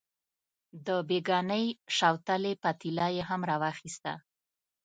د 0.85 0.87
بېګانۍ 1.07 1.65
شوتلې 1.97 2.53
پتیله 2.63 3.07
یې 3.15 3.23
هم 3.29 3.41
راواخیسته. 3.49 4.13